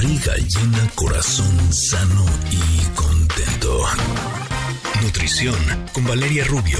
[0.00, 3.82] Barriga llena, corazón sano y contento.
[5.02, 5.54] Nutrición
[5.92, 6.78] con Valeria Rubio.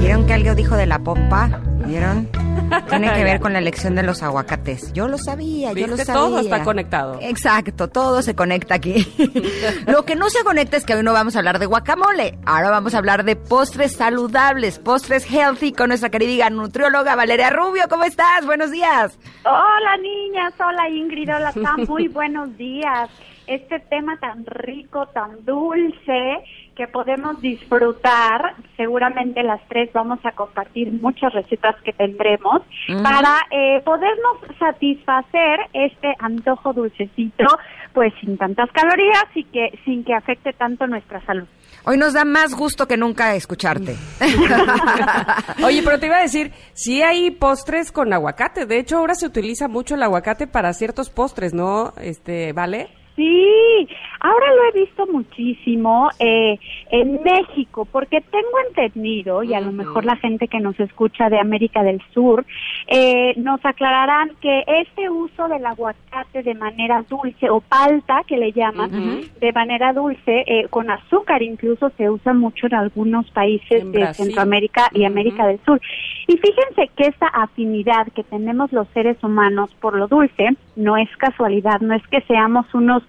[0.00, 1.62] ¿Vieron que algo dijo de la popa?
[1.92, 2.26] ¿Vieron?
[2.88, 4.94] Tiene que ver con la elección de los aguacates.
[4.94, 6.14] Yo lo sabía, yo lo sabía.
[6.14, 7.18] Todo está conectado.
[7.20, 9.06] Exacto, todo se conecta aquí.
[9.86, 12.38] lo que no se conecta es que hoy no vamos a hablar de guacamole.
[12.46, 17.82] Ahora vamos a hablar de postres saludables, postres healthy con nuestra querida nutrióloga Valeria Rubio.
[17.90, 18.46] ¿Cómo estás?
[18.46, 19.18] Buenos días.
[19.44, 23.10] Hola niñas, hola Ingrid, hola Sam, muy buenos días.
[23.46, 26.42] Este tema tan rico, tan dulce,
[26.82, 32.62] que podemos disfrutar, seguramente las tres vamos a compartir muchas recetas que tendremos
[33.04, 37.44] para eh, podernos satisfacer este antojo dulcecito,
[37.92, 41.46] pues sin tantas calorías y que sin que afecte tanto nuestra salud.
[41.84, 43.94] Hoy nos da más gusto que nunca escucharte.
[45.64, 48.66] Oye, pero te iba a decir, sí hay postres con aguacate.
[48.66, 51.92] De hecho, ahora se utiliza mucho el aguacate para ciertos postres, ¿no?
[52.00, 52.88] Este, ¿vale?
[53.14, 53.88] Sí,
[54.20, 56.58] ahora lo he visto muchísimo eh,
[56.90, 61.38] en México, porque tengo entendido, y a lo mejor la gente que nos escucha de
[61.38, 62.46] América del Sur,
[62.86, 68.52] eh, nos aclararán que este uso del aguacate de manera dulce, o palta, que le
[68.52, 73.92] llaman, de manera dulce, eh, con azúcar incluso, se usa mucho en algunos países En
[73.92, 74.26] de Brasil.
[74.26, 75.80] Centroamérica y América del Sur.
[76.26, 81.08] Y fíjense que esta afinidad que tenemos los seres humanos por lo dulce no es
[81.18, 83.01] casualidad, no es que seamos unos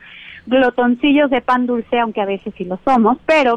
[0.45, 3.55] glotoncillos de pan dulce, aunque a veces sí lo somos, pero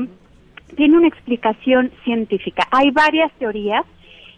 [0.76, 2.66] tiene una explicación científica.
[2.70, 3.84] Hay varias teorías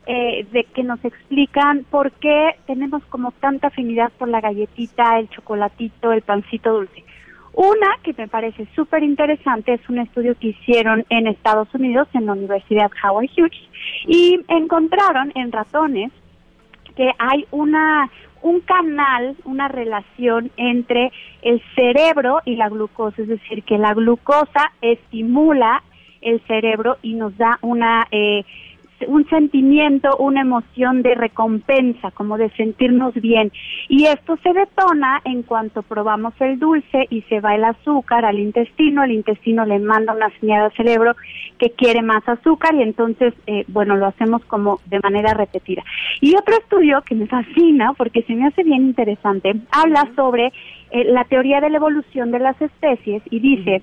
[0.07, 5.29] eh, de que nos explican por qué tenemos como tanta afinidad por la galletita, el
[5.29, 7.05] chocolatito, el pancito dulce.
[7.53, 12.27] Una que me parece súper interesante es un estudio que hicieron en Estados Unidos, en
[12.27, 13.69] la Universidad Howard Hughes,
[14.07, 16.13] y encontraron en ratones
[16.95, 18.11] que hay una
[18.43, 24.73] un canal, una relación entre el cerebro y la glucosa, es decir, que la glucosa
[24.81, 25.83] estimula
[26.21, 28.45] el cerebro y nos da una eh,
[29.07, 33.53] un sentimiento, una emoción de recompensa, como de sentirnos bien.
[33.89, 38.39] Y esto se detona en cuanto probamos el dulce y se va el azúcar al
[38.39, 41.15] intestino, el intestino le manda una señal al cerebro
[41.59, 45.83] que quiere más azúcar y entonces, eh, bueno, lo hacemos como de manera repetida.
[46.21, 50.53] Y otro estudio que me fascina, porque se me hace bien interesante, habla sobre
[50.91, 53.83] eh, la teoría de la evolución de las especies y dice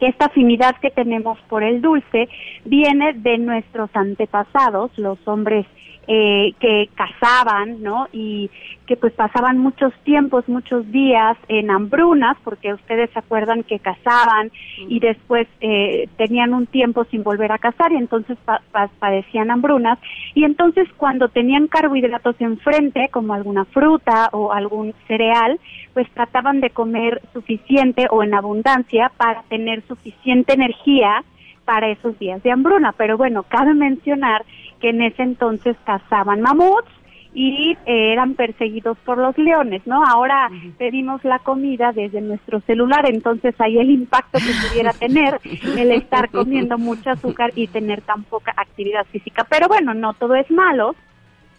[0.00, 2.28] esta afinidad que tenemos por el dulce
[2.64, 5.66] viene de nuestros antepasados, los hombres
[6.08, 8.08] eh, que cazaban, ¿no?
[8.12, 8.50] Y
[8.86, 14.50] que pues pasaban muchos tiempos, muchos días en hambrunas, porque ustedes se acuerdan que cazaban
[14.88, 19.52] y después eh, tenían un tiempo sin volver a cazar y entonces pa- pa- padecían
[19.52, 20.00] hambrunas.
[20.34, 25.60] Y entonces cuando tenían carbohidratos enfrente, como alguna fruta o algún cereal,
[25.94, 31.24] pues trataban de comer suficiente o en abundancia para tener suficiente energía
[31.64, 32.92] para esos días de hambruna.
[32.92, 34.44] Pero bueno, cabe mencionar
[34.80, 36.90] que en ese entonces cazaban mamuts
[37.34, 40.04] y eran perseguidos por los leones, ¿no?
[40.04, 45.40] Ahora pedimos la comida desde nuestro celular, entonces ahí el impacto que pudiera tener
[45.78, 49.46] el estar comiendo mucho azúcar y tener tan poca actividad física.
[49.48, 50.94] Pero bueno, no todo es malo,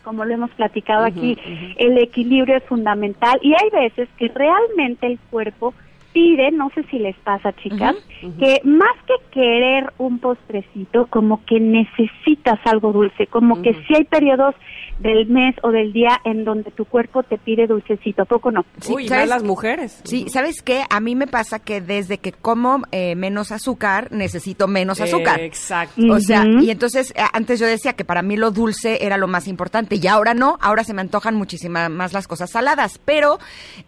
[0.03, 1.37] como lo hemos platicado aquí,
[1.77, 5.73] el equilibrio es fundamental y hay veces que realmente el cuerpo
[6.13, 7.95] pide, no sé si les pasa chicas,
[8.39, 14.03] que más que querer un postrecito, como que necesitas algo dulce, como que si hay
[14.03, 14.55] periodos
[14.99, 18.63] del mes o del día en donde tu cuerpo te pide dulcecito, ¿a poco no?
[18.79, 19.27] Sí, Uy, ¿sabes?
[19.27, 20.01] las mujeres.
[20.03, 20.83] Sí, ¿sabes qué?
[20.89, 25.39] A mí me pasa que desde que como eh, menos azúcar, necesito menos azúcar.
[25.41, 26.01] Exacto.
[26.11, 29.47] O sea, y entonces antes yo decía que para mí lo dulce era lo más
[29.47, 33.39] importante y ahora no, ahora se me antojan muchísimas más las cosas saladas, pero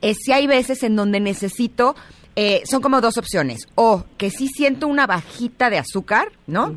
[0.01, 1.95] eh, sí hay veces en donde necesito,
[2.35, 6.75] eh, son como dos opciones, o que sí siento una bajita de azúcar, ¿no?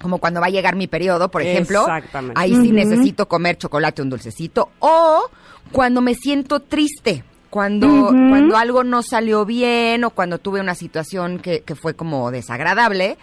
[0.00, 2.40] Como cuando va a llegar mi periodo, por ejemplo, Exactamente.
[2.40, 5.30] ahí sí necesito comer chocolate, un dulcecito, o
[5.72, 7.24] cuando me siento triste,
[7.54, 12.32] cuando, cuando algo no salió bien o cuando tuve una situación que, que fue como
[12.32, 13.16] desagradable,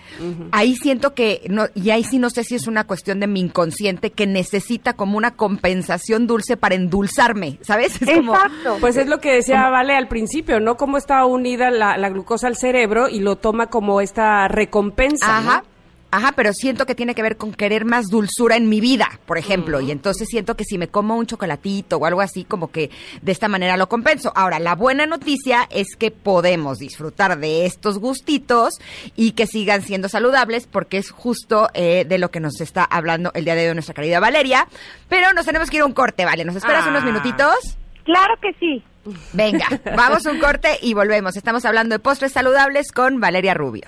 [0.54, 3.42] ahí siento que, no, y ahí sí no sé si es una cuestión de mi
[3.42, 8.01] inconsciente que necesita como una compensación dulce para endulzarme, ¿sabes?
[8.01, 8.78] Es como, Exacto.
[8.80, 10.77] Pues es lo que decía Vale al principio, ¿no?
[10.77, 15.42] Cómo está unida la, la glucosa al cerebro y lo toma como esta recompensa.
[15.42, 15.71] ¿no?
[16.12, 16.34] Ajá.
[16.36, 19.80] Pero siento que tiene que ver con querer más dulzura en mi vida, por ejemplo.
[19.81, 22.90] Y entonces siento que si me como un chocolatito o algo así, como que
[23.22, 24.31] de esta manera lo compenso.
[24.36, 28.75] Ahora, la buena noticia es que podemos disfrutar de estos gustitos
[29.16, 33.31] y que sigan siendo saludables, porque es justo eh, de lo que nos está hablando
[33.34, 34.68] el día de hoy nuestra querida Valeria.
[35.10, 36.44] Pero nos tenemos que ir a un corte, ¿vale?
[36.46, 36.90] ¿Nos esperas Ah.
[36.90, 37.56] unos minutitos?
[38.04, 38.84] Claro que sí.
[39.34, 41.36] Venga, vamos a un corte y volvemos.
[41.38, 43.88] Estamos hablando de postres saludables con Valeria Rubio.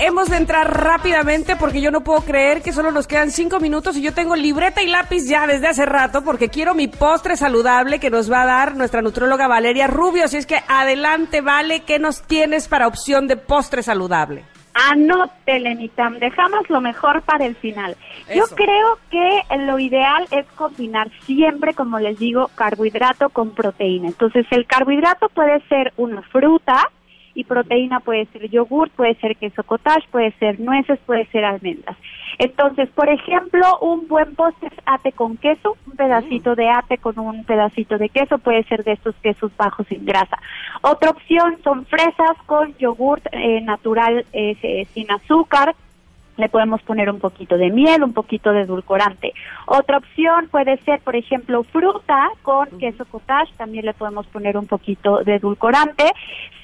[0.00, 3.96] Hemos de entrar rápidamente porque yo no puedo creer que solo nos quedan cinco minutos
[3.96, 7.98] y yo tengo libreta y lápiz ya desde hace rato porque quiero mi postre saludable
[7.98, 10.26] que nos va a dar nuestra nutróloga Valeria Rubio.
[10.26, 14.44] Así es que adelante, Vale, ¿qué nos tienes para opción de postre saludable?
[14.72, 17.96] Anótele, Mitam, dejamos lo mejor para el final.
[18.32, 24.06] Yo creo que lo ideal es combinar siempre, como les digo, carbohidrato con proteína.
[24.06, 26.88] Entonces, el carbohidrato puede ser una fruta
[27.34, 31.96] y proteína puede ser yogur, puede ser queso cottage, puede ser nueces, puede ser almendras.
[32.38, 37.18] Entonces, por ejemplo, un buen postre es ate con queso, un pedacito de ate con
[37.18, 40.38] un pedacito de queso, puede ser de estos quesos bajos en grasa.
[40.82, 45.74] Otra opción son fresas con yogur eh, natural eh, eh, sin azúcar,
[46.38, 49.34] le podemos poner un poquito de miel, un poquito de edulcorante.
[49.66, 54.66] Otra opción puede ser, por ejemplo, fruta con queso cottage, también le podemos poner un
[54.66, 56.04] poquito de edulcorante.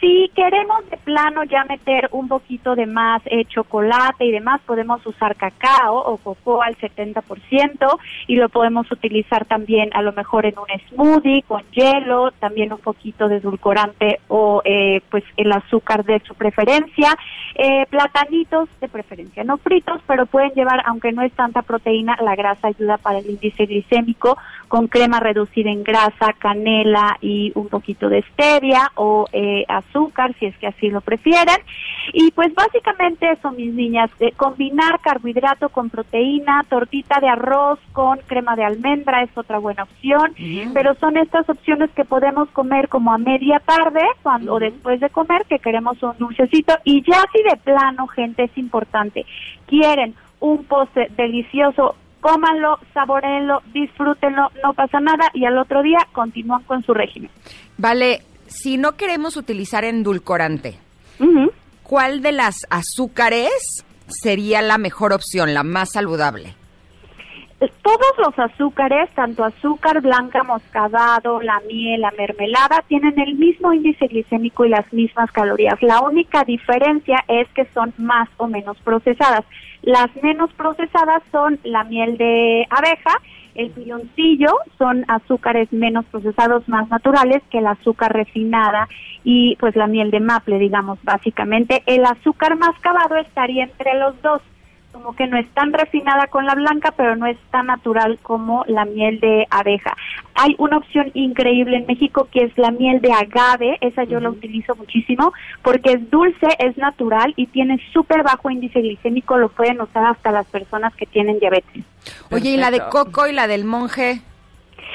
[0.00, 5.04] Si queremos de plano ya meter un poquito de más eh, chocolate y demás, podemos
[5.06, 10.54] usar cacao o cocoa al 70% y lo podemos utilizar también a lo mejor en
[10.58, 16.20] un smoothie con hielo, también un poquito de edulcorante o eh, pues el azúcar de
[16.20, 17.16] su preferencia.
[17.54, 22.36] Eh, platanitos de preferencia, no fritos, pero pueden llevar, aunque no es tanta proteína, la
[22.36, 24.38] grasa ayuda para el índice glicémico
[24.74, 30.46] con crema reducida en grasa, canela y un poquito de stevia o eh, azúcar, si
[30.46, 31.58] es que así lo prefieren.
[32.12, 38.18] Y pues básicamente eso, mis niñas, de combinar carbohidrato con proteína, tortita de arroz con
[38.26, 40.34] crema de almendra es otra buena opción,
[40.74, 45.08] pero son estas opciones que podemos comer como a media tarde cuando o después de
[45.08, 46.74] comer que queremos un dulcecito.
[46.82, 49.24] Y ya si de plano, gente, es importante,
[49.68, 51.94] quieren un postre delicioso,
[52.24, 57.30] cómanlo, saborenlo, disfrútenlo, no pasa nada y al otro día continúan con su régimen.
[57.76, 60.78] Vale, si no queremos utilizar endulcorante.
[61.82, 63.52] ¿cuál de las azúcares
[64.08, 66.54] sería la mejor opción, la más saludable?
[67.58, 74.06] Todos los azúcares, tanto azúcar blanca, moscadado, la miel, la mermelada, tienen el mismo índice
[74.08, 75.80] glicémico y las mismas calorías.
[75.82, 79.44] La única diferencia es que son más o menos procesadas.
[79.82, 83.20] Las menos procesadas son la miel de abeja,
[83.54, 84.48] el piloncillo,
[84.78, 88.88] son azúcares menos procesados, más naturales que el azúcar refinada
[89.22, 91.82] y pues la miel de maple, digamos, básicamente.
[91.86, 94.42] El azúcar mascabado estaría entre los dos
[94.94, 98.64] como que no es tan refinada con la blanca, pero no es tan natural como
[98.68, 99.96] la miel de abeja.
[100.36, 104.30] Hay una opción increíble en México que es la miel de agave, esa yo la
[104.30, 105.32] utilizo muchísimo
[105.62, 110.30] porque es dulce, es natural y tiene súper bajo índice glicémico, lo pueden usar hasta
[110.30, 111.84] las personas que tienen diabetes.
[112.30, 114.22] Oye, ¿y la de coco y la del monje?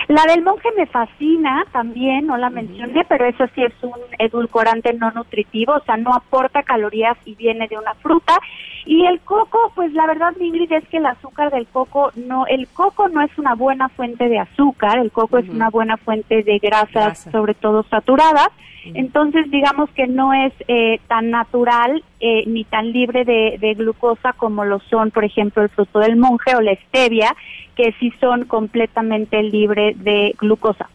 [0.07, 4.93] La del monje me fascina también, no la mencioné, pero eso sí es un edulcorante
[4.93, 8.39] no nutritivo, o sea, no aporta calorías y viene de una fruta.
[8.85, 12.67] Y el coco, pues la verdad, Ingrid, es que el azúcar del coco no, el
[12.69, 16.57] coco no es una buena fuente de azúcar, el coco es una buena fuente de
[16.57, 17.31] grasas, Grasa.
[17.31, 18.49] sobre todo saturadas.
[18.85, 24.33] Entonces, digamos que no es eh, tan natural eh, ni tan libre de, de glucosa
[24.33, 27.35] como lo son, por ejemplo, el fruto del monje o la stevia,
[27.75, 30.89] que sí son completamente libres de glucosa.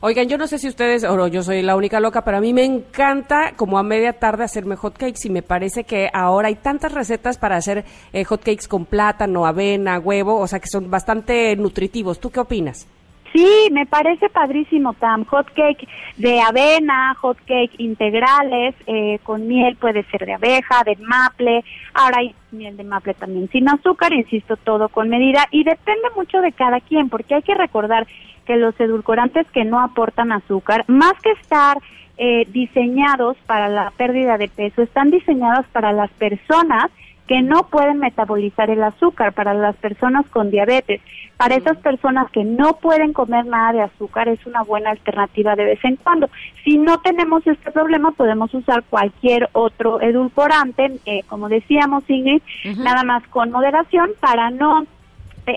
[0.00, 2.54] Oigan, yo no sé si ustedes, o yo soy la única loca, pero a mí
[2.54, 6.92] me encanta como a media tarde hacerme hotcakes y me parece que ahora hay tantas
[6.92, 12.20] recetas para hacer eh, hotcakes con plátano, avena, huevo, o sea que son bastante nutritivos.
[12.20, 12.86] ¿Tú qué opinas?
[13.32, 15.24] Sí, me parece padrísimo, Tam.
[15.26, 20.96] Hot cake de avena, hot cake integrales, eh, con miel puede ser de abeja, de
[20.96, 21.64] maple.
[21.94, 25.46] Ahora hay miel de maple también sin azúcar, insisto, todo con medida.
[25.50, 28.06] Y depende mucho de cada quien, porque hay que recordar
[28.46, 31.76] que los edulcorantes que no aportan azúcar, más que estar
[32.16, 36.90] eh, diseñados para la pérdida de peso, están diseñados para las personas
[37.28, 41.00] que no pueden metabolizar el azúcar, para las personas con diabetes.
[41.36, 45.66] Para esas personas que no pueden comer nada de azúcar es una buena alternativa de
[45.66, 46.28] vez en cuando.
[46.64, 52.42] Si no tenemos este problema, podemos usar cualquier otro edulcorante, eh, como decíamos Ingrid,
[52.78, 54.84] nada más con moderación para no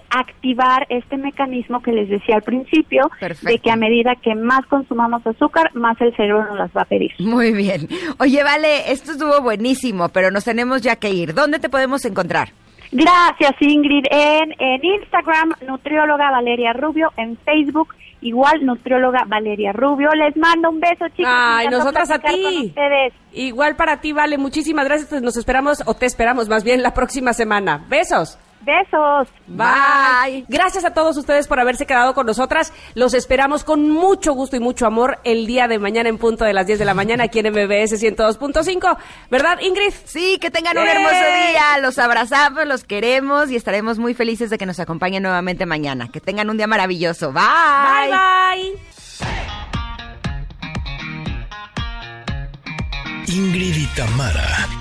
[0.10, 3.10] activar este mecanismo que les decía al principio,
[3.41, 6.86] de que a medida que más consumamos azúcar, más el cerebro nos las va a
[6.86, 7.12] pedir.
[7.19, 7.88] Muy bien.
[8.19, 11.33] Oye, vale, esto estuvo buenísimo, pero nos tenemos ya que ir.
[11.33, 12.50] ¿Dónde te podemos encontrar?
[12.91, 14.05] Gracias, Ingrid.
[14.12, 20.10] En, en Instagram, nutrióloga Valeria Rubio, en Facebook, igual nutrióloga Valeria Rubio.
[20.12, 21.31] Les mando un beso, chicos.
[21.33, 22.74] Ay, nosotras a ti.
[23.33, 24.38] Igual para ti, Vale.
[24.38, 25.10] Muchísimas gracias.
[25.10, 27.86] Pues nos esperamos, o te esperamos más bien, la próxima semana.
[27.89, 28.38] Besos.
[28.62, 29.27] Besos.
[29.48, 30.46] Bye.
[30.48, 32.74] Gracias a todos ustedes por haberse quedado con nosotras.
[32.94, 36.53] Los esperamos con mucho gusto y mucho amor el día de mañana en punto de
[36.53, 38.98] las 10 de la mañana aquí en MBS 102.5.
[39.30, 39.94] ¿Verdad, Ingrid?
[40.06, 41.80] Sí, que tengan un hermoso día.
[41.82, 46.10] Los abrazamos, los queremos y estaremos muy felices de que nos acompañen nuevamente mañana.
[46.12, 47.32] Que tengan un día maravilloso.
[47.32, 48.10] Bye.
[48.10, 48.91] Bye, bye.
[53.27, 54.81] Ingrid y Tamara